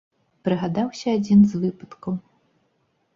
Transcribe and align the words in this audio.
Прыгадаўся 0.45 1.13
адзін 1.17 1.39
з 1.51 1.61
выпадкаў. 1.65 2.13